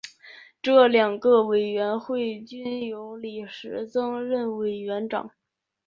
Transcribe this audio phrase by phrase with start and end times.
[0.63, 5.29] 这两个委员会均由李石曾任委员长。